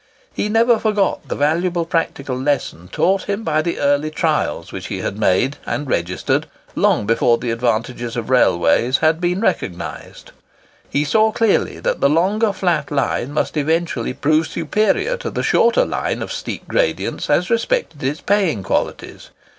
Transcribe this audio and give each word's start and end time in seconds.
He 0.33 0.49
never 0.49 0.79
forgot 0.79 1.27
the 1.27 1.35
valuable 1.35 1.85
practical 1.85 2.35
lesson 2.35 2.87
taught 2.91 3.25
him 3.29 3.43
by 3.43 3.61
the 3.61 3.77
early 3.77 4.09
trials 4.09 4.71
which 4.71 4.87
he 4.87 5.01
had 5.01 5.19
made 5.19 5.57
and 5.63 5.87
registered 5.87 6.47
long 6.73 7.05
before 7.05 7.37
the 7.37 7.51
advantages 7.51 8.17
of 8.17 8.31
railways 8.31 8.97
had 8.97 9.21
been 9.21 9.41
recognised. 9.41 10.31
He 10.89 11.03
saw 11.05 11.31
clearly 11.31 11.77
that 11.81 12.01
the 12.01 12.09
longer 12.09 12.51
flat 12.51 12.89
line 12.89 13.31
must 13.31 13.55
eventually 13.55 14.15
prove 14.15 14.47
superior 14.47 15.17
to 15.17 15.29
the 15.29 15.43
shorter 15.43 15.85
line 15.85 16.23
of 16.23 16.33
steep 16.33 16.67
gradients 16.67 17.29
as 17.29 17.51
respected 17.51 18.01
its 18.01 18.21
paying 18.21 18.63
qualities. 18.63 19.29